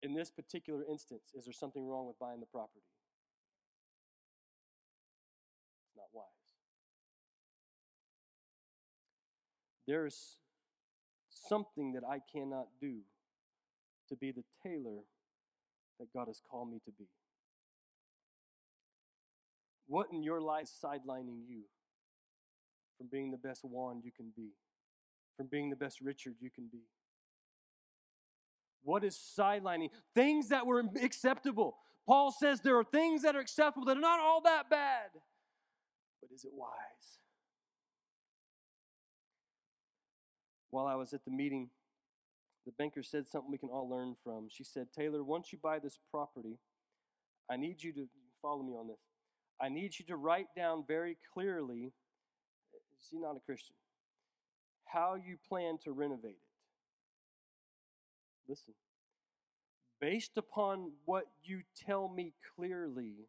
[0.02, 0.10] No.
[0.10, 2.82] In this particular instance, is there something wrong with buying the property?
[5.86, 6.26] It's not wise.
[9.86, 10.38] There is
[11.30, 13.02] something that I cannot do
[14.08, 15.04] to be the Taylor
[16.00, 17.10] that God has called me to be.
[19.86, 21.66] What in your life is sidelining you
[23.00, 24.50] from being the best Juan you can be,
[25.38, 26.84] from being the best Richard you can be?
[28.84, 29.90] What is sidelining?
[30.14, 31.78] Things that were acceptable.
[32.06, 35.10] Paul says there are things that are acceptable that are not all that bad.
[36.22, 36.70] But is it wise?
[40.72, 41.70] While I was at the meeting,
[42.66, 44.48] the banker said something we can all learn from.
[44.50, 46.58] She said, Taylor, once you buy this property,
[47.50, 48.08] I need you to
[48.42, 49.00] follow me on this.
[49.62, 51.94] I need you to write down very clearly
[53.02, 53.76] is he not a Christian?
[54.86, 56.38] How you plan to renovate it.
[58.48, 58.74] Listen.
[60.02, 63.28] Based upon what you tell me clearly,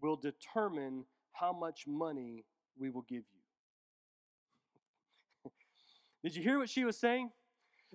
[0.00, 2.44] will determine how much money
[2.78, 3.24] we will give
[5.44, 5.50] you.
[6.22, 7.30] Did you hear what she was saying?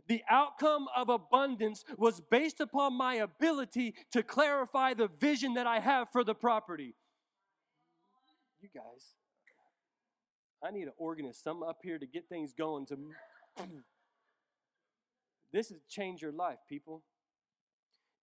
[0.07, 5.79] The outcome of abundance was based upon my ability to clarify the vision that I
[5.79, 6.95] have for the property.
[8.59, 9.13] You guys,
[10.63, 12.85] I need an organist, some up here to get things going.
[12.87, 12.97] To
[15.51, 17.03] this is change your life, people.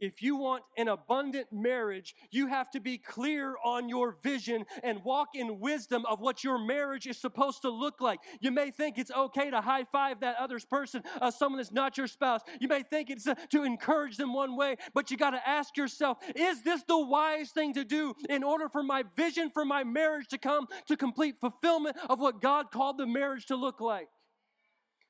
[0.00, 5.04] If you want an abundant marriage, you have to be clear on your vision and
[5.04, 8.20] walk in wisdom of what your marriage is supposed to look like.
[8.40, 11.98] You may think it's okay to high five that other's person, uh, someone that's not
[11.98, 12.40] your spouse.
[12.60, 15.76] You may think it's uh, to encourage them one way, but you got to ask
[15.76, 19.84] yourself is this the wise thing to do in order for my vision for my
[19.84, 24.08] marriage to come to complete fulfillment of what God called the marriage to look like?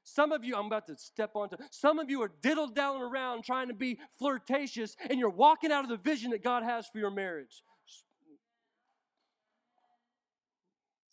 [0.03, 3.45] Some of you, I'm about to step onto, some of you are diddled down around
[3.45, 6.99] trying to be flirtatious, and you're walking out of the vision that God has for
[6.99, 7.63] your marriage.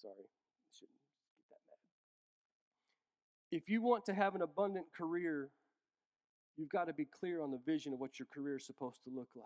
[0.02, 0.14] Sorry.
[3.52, 5.50] If you want to have an abundant career,
[6.58, 9.10] you've got to be clear on the vision of what your career is supposed to
[9.14, 9.46] look like.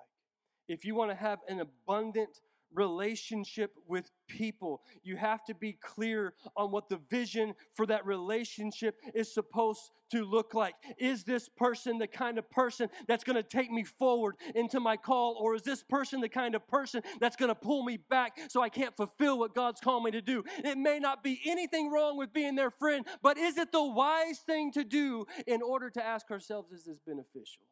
[0.67, 2.39] If you want to have an abundant
[2.73, 4.81] relationship with people.
[5.03, 10.25] You have to be clear on what the vision for that relationship is supposed to
[10.25, 10.75] look like.
[10.97, 14.97] Is this person the kind of person that's going to take me forward into my
[14.97, 18.37] call, or is this person the kind of person that's going to pull me back
[18.49, 20.43] so I can't fulfill what God's called me to do?
[20.63, 24.39] It may not be anything wrong with being their friend, but is it the wise
[24.39, 27.63] thing to do in order to ask ourselves, is this beneficial?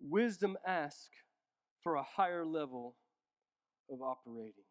[0.00, 1.08] Wisdom asks,
[1.84, 2.96] for a higher level
[3.90, 4.64] of operating.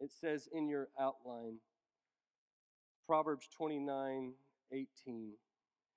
[0.00, 1.58] It says in your outline,
[3.06, 4.34] Proverbs 29
[4.72, 4.86] 18.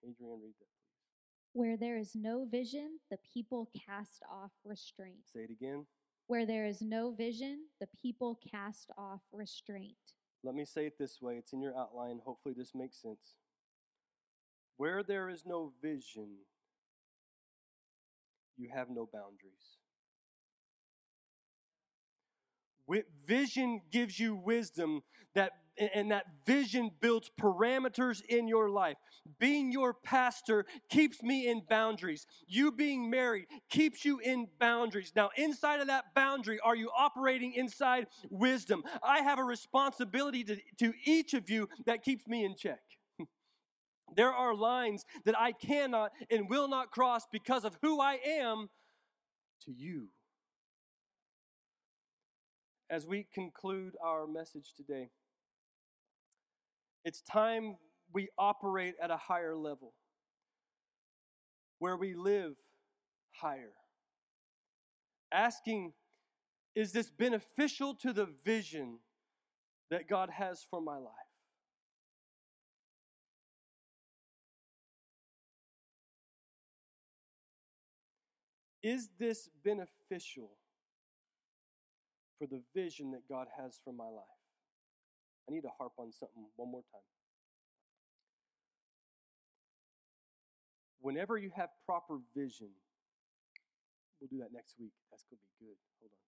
[0.04, 1.54] Adrienne, read that, please.
[1.54, 5.26] Where there is no vision, the people cast off restraint.
[5.34, 5.88] Say it again.
[6.28, 9.96] Where there is no vision, the people cast off restraint.
[10.44, 12.20] Let me say it this way it's in your outline.
[12.24, 13.34] Hopefully, this makes sense.
[14.76, 16.36] Where there is no vision,
[18.58, 19.77] you have no boundaries.
[23.26, 25.02] Vision gives you wisdom
[25.36, 28.98] that and that vision builds parameters in your life.
[29.40, 32.26] Being your pastor keeps me in boundaries.
[32.48, 35.12] You being married keeps you in boundaries.
[35.16, 38.84] Now, inside of that boundary, are you operating inside wisdom?
[39.04, 42.82] I have a responsibility to, to each of you that keeps me in check.
[44.16, 48.70] There are lines that I cannot and will not cross because of who I am
[49.66, 50.08] to you.
[52.90, 55.10] As we conclude our message today,
[57.04, 57.78] it's time
[58.14, 59.94] we operate at a higher level,
[61.80, 62.56] where we live
[63.42, 63.74] higher.
[65.34, 65.94] Asking,
[66.76, 69.00] is this beneficial to the vision
[69.90, 71.14] that God has for my life?
[78.82, 80.52] Is this beneficial
[82.38, 84.38] for the vision that God has for my life?
[85.48, 87.02] I need to harp on something one more time.
[91.00, 92.70] Whenever you have proper vision,
[94.20, 94.92] we'll do that next week.
[95.12, 95.78] That's going to be good.
[96.02, 96.20] Hold on.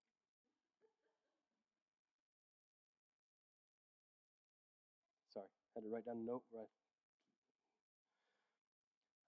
[5.34, 6.43] Sorry, had to write down a note.
[6.53, 6.72] Right.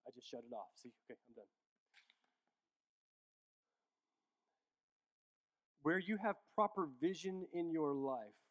[0.07, 0.71] I just shut it off.
[0.75, 1.60] See, okay, I'm done.
[5.83, 8.41] Where you have proper vision in your life,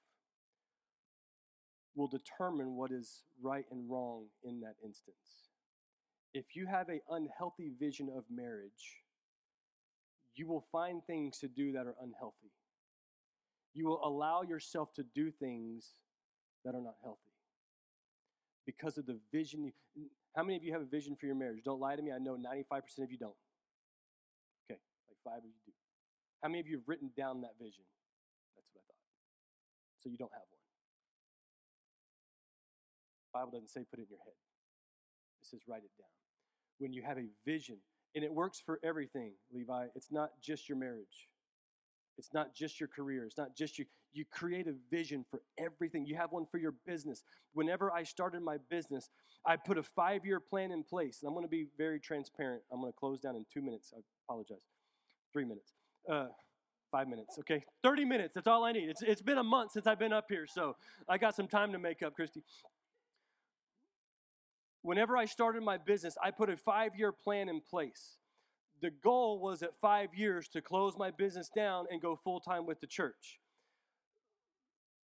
[1.94, 5.50] will determine what is right and wrong in that instance.
[6.32, 9.02] If you have an unhealthy vision of marriage,
[10.34, 12.52] you will find things to do that are unhealthy.
[13.74, 15.90] You will allow yourself to do things
[16.64, 17.20] that are not healthy
[18.64, 19.72] because of the vision.
[20.36, 21.62] How many of you have a vision for your marriage?
[21.64, 22.12] Don't lie to me.
[22.12, 23.34] I know 95% of you don't.
[24.70, 24.78] Okay,
[25.08, 25.72] like five of you do.
[26.42, 27.84] How many of you have written down that vision?
[28.56, 29.04] That's what I thought.
[30.02, 30.60] So you don't have one.
[33.32, 34.34] Bible doesn't say put it in your head.
[35.42, 36.10] It says write it down.
[36.78, 37.76] When you have a vision,
[38.14, 39.86] and it works for everything, Levi.
[39.94, 41.28] It's not just your marriage.
[42.18, 43.24] It's not just your career.
[43.24, 43.86] It's not just you.
[44.12, 46.04] You create a vision for everything.
[46.04, 47.22] You have one for your business.
[47.52, 49.08] Whenever I started my business,
[49.46, 51.18] I put a five year plan in place.
[51.22, 52.62] And I'm going to be very transparent.
[52.72, 53.92] I'm going to close down in two minutes.
[53.96, 54.66] I apologize.
[55.32, 55.72] Three minutes.
[56.08, 56.26] Uh,
[56.90, 57.64] five minutes, okay?
[57.82, 58.34] 30 minutes.
[58.34, 58.88] That's all I need.
[58.88, 60.76] It's, it's been a month since I've been up here, so
[61.08, 62.42] I got some time to make up, Christy
[64.82, 68.16] whenever I started my business, I put a five year plan in place.
[68.80, 72.66] The goal was at five years to close my business down and go full time
[72.66, 73.38] with the church.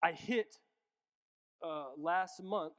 [0.03, 0.57] I hit
[1.65, 2.75] uh, last month,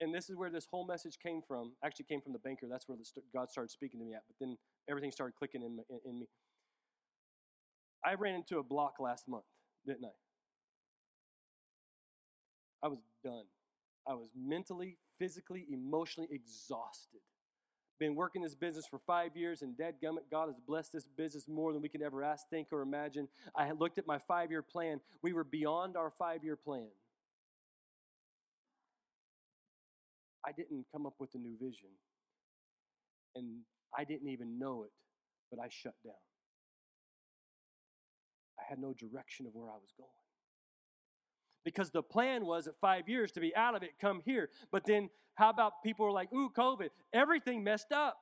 [0.00, 1.72] and this is where this whole message came from.
[1.84, 2.66] Actually, came from the banker.
[2.68, 4.22] That's where the, God started speaking to me at.
[4.26, 4.56] But then
[4.88, 6.26] everything started clicking in, in, in me.
[8.04, 9.44] I ran into a block last month,
[9.86, 10.10] didn't I?
[12.82, 13.44] I was done.
[14.06, 17.20] I was mentally, physically, emotionally exhausted.
[17.98, 21.46] Been working this business for five years, and dead gummit, God has blessed this business
[21.46, 23.28] more than we could ever ask, think, or imagine.
[23.54, 25.00] I had looked at my five year plan.
[25.22, 26.88] We were beyond our five year plan.
[30.46, 31.90] I didn't come up with a new vision,
[33.36, 33.58] and
[33.96, 34.92] I didn't even know it,
[35.50, 36.14] but I shut down.
[38.70, 40.08] Had no direction of where I was going
[41.64, 44.48] because the plan was at five years to be out of it, come here.
[44.70, 48.16] But then how about people were like, ooh, COVID, everything messed up.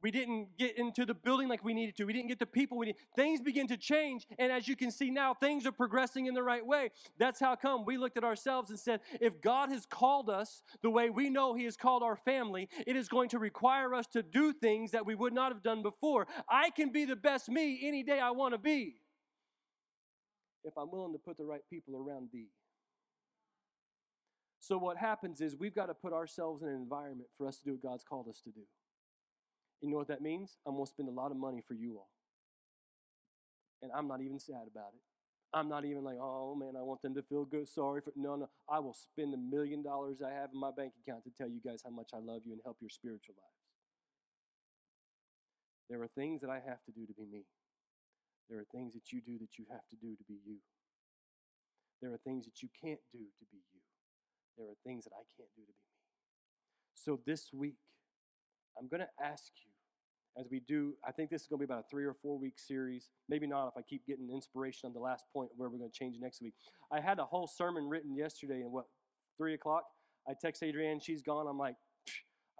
[0.00, 2.04] We didn't get into the building like we needed to.
[2.04, 2.96] We didn't get the people we need.
[3.16, 4.28] Things begin to change.
[4.38, 6.90] And as you can see now, things are progressing in the right way.
[7.18, 10.90] That's how come we looked at ourselves and said, if God has called us the
[10.90, 14.22] way we know He has called our family, it is going to require us to
[14.22, 16.28] do things that we would not have done before.
[16.48, 18.98] I can be the best me any day I want to be
[20.64, 22.48] if I'm willing to put the right people around thee.
[24.60, 27.64] So what happens is we've got to put ourselves in an environment for us to
[27.64, 28.66] do what God's called us to do.
[29.80, 30.56] You know what that means?
[30.66, 32.10] I'm going to spend a lot of money for you all.
[33.80, 35.00] And I'm not even sad about it.
[35.54, 37.66] I'm not even like, oh man, I want them to feel good.
[37.68, 38.48] Sorry for no, no.
[38.68, 41.60] I will spend a million dollars I have in my bank account to tell you
[41.64, 43.58] guys how much I love you and help your spiritual lives.
[45.88, 47.44] There are things that I have to do to be me.
[48.48, 50.56] There are things that you do that you have to do to be you.
[52.00, 53.80] There are things that you can't do to be you
[54.58, 55.94] there are things that I can't do to be me.
[56.94, 57.78] So this week,
[58.76, 59.70] I'm going to ask you,
[60.38, 62.38] as we do, I think this is going to be about a three or four
[62.38, 63.08] week series.
[63.28, 65.98] Maybe not if I keep getting inspiration on the last point where we're going to
[65.98, 66.54] change next week.
[66.92, 68.84] I had a whole sermon written yesterday and what,
[69.36, 69.84] three o'clock?
[70.28, 71.46] I text Adrienne, she's gone.
[71.48, 71.76] I'm like,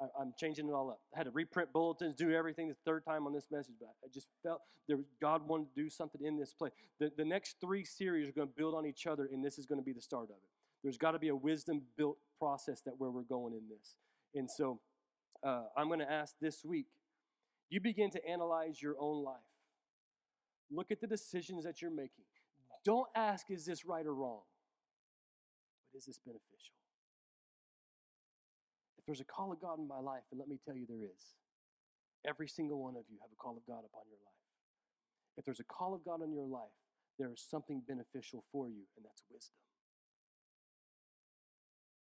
[0.01, 1.01] I, am changing it all up.
[1.15, 4.09] I had to reprint bulletins, do everything the third time on this message, but I
[4.13, 6.73] just felt there was, God wanted to do something in this place.
[7.01, 9.67] The, the next three series are going to build on each other, and this is
[9.67, 10.49] going to be the start of it.
[10.83, 13.95] There's got to be a wisdom built process that where we're going in this.
[14.35, 14.81] And so
[15.45, 16.87] uh, I'm going to ask this week
[17.71, 19.37] you begin to analyze your own life.
[20.71, 22.25] Look at the decisions that you're making.
[22.85, 24.41] Don't ask, is this right or wrong?
[25.93, 26.75] But is this beneficial?
[29.09, 31.33] There's a call of God in my life, and let me tell you there is,
[32.29, 34.37] every single one of you have a call of God upon your life.
[35.39, 36.77] If there's a call of God on your life,
[37.19, 39.57] there is something beneficial for you, and that's wisdom.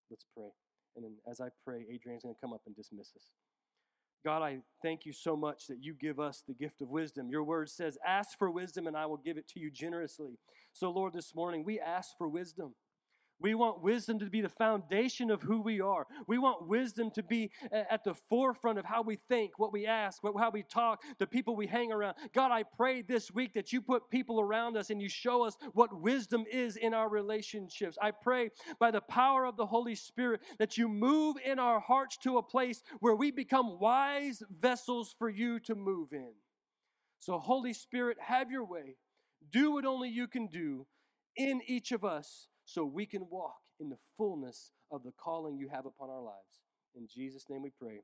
[0.10, 0.52] Let's pray.
[0.98, 3.32] And then as I pray, Adrienne's going to come up and dismiss us.
[4.26, 7.30] God, I thank you so much that you give us the gift of wisdom.
[7.30, 10.40] Your word says, Ask for wisdom, and I will give it to you generously.
[10.74, 12.76] So, Lord, this morning we ask for wisdom.
[13.42, 16.06] We want wisdom to be the foundation of who we are.
[16.28, 20.22] We want wisdom to be at the forefront of how we think, what we ask,
[20.24, 22.16] how we talk, the people we hang around.
[22.34, 25.58] God, I pray this week that you put people around us and you show us
[25.74, 27.98] what wisdom is in our relationships.
[28.02, 32.18] I pray by the power of the Holy Spirit that you move in our hearts
[32.18, 36.34] to a place where we become wise vessels for you to move in.
[37.20, 38.98] So, Holy Spirit, have your way.
[39.52, 40.86] Do what only you can do
[41.36, 45.70] in each of us so we can walk in the fullness of the calling you
[45.70, 46.62] have upon our lives.
[46.96, 48.04] In Jesus' name we pray.